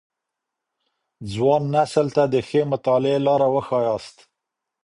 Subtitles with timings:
[1.31, 4.17] ځوان نسل ته د ښې مطالعې لاره وښاياست.